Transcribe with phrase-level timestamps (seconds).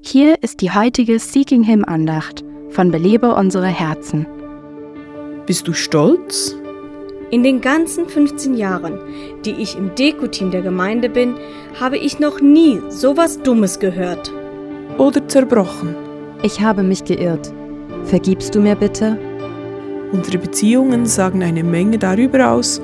[0.00, 4.26] Hier ist die heutige Seeking Him Andacht von Belebe unsere Herzen.
[5.46, 6.56] Bist du stolz?
[7.30, 8.98] In den ganzen 15 Jahren,
[9.44, 11.34] die ich im Deko-Team der Gemeinde bin,
[11.80, 14.32] habe ich noch nie sowas Dummes gehört.
[14.98, 15.94] Oder zerbrochen?
[16.42, 17.52] Ich habe mich geirrt.
[18.04, 19.18] Vergibst du mir bitte?
[20.12, 22.80] Unsere Beziehungen sagen eine Menge darüber aus,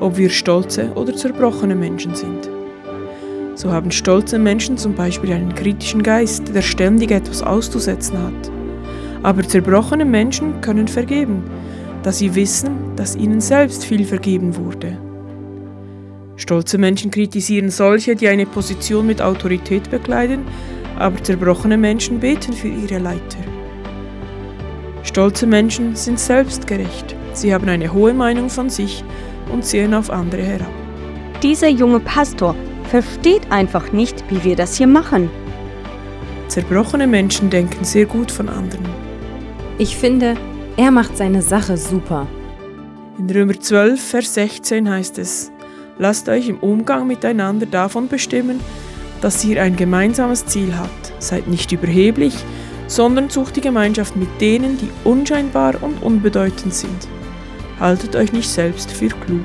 [0.00, 2.50] ob wir stolze oder zerbrochene Menschen sind.
[3.54, 8.50] So haben stolze Menschen zum Beispiel einen kritischen Geist, der ständig etwas auszusetzen hat.
[9.22, 11.44] Aber zerbrochene Menschen können vergeben,
[12.02, 14.98] da sie wissen, dass ihnen selbst viel vergeben wurde.
[16.36, 20.44] Stolze Menschen kritisieren solche, die eine Position mit Autorität bekleiden,
[20.98, 23.38] aber zerbrochene Menschen beten für ihre Leiter.
[25.04, 29.04] Stolze Menschen sind selbstgerecht, sie haben eine hohe Meinung von sich
[29.52, 30.72] und sehen auf andere herab.
[31.42, 32.56] Dieser junge Pastor
[32.88, 35.30] versteht einfach nicht, wie wir das hier machen.
[36.48, 38.86] Zerbrochene Menschen denken sehr gut von anderen.
[39.78, 40.36] Ich finde,
[40.76, 42.26] er macht seine Sache super.
[43.18, 45.50] In Römer 12, Vers 16 heißt es,
[45.98, 48.60] Lasst euch im Umgang miteinander davon bestimmen,
[49.20, 51.12] dass ihr ein gemeinsames Ziel habt.
[51.20, 52.34] Seid nicht überheblich,
[52.88, 57.08] sondern sucht die Gemeinschaft mit denen, die unscheinbar und unbedeutend sind.
[57.78, 59.44] Haltet euch nicht selbst für klug.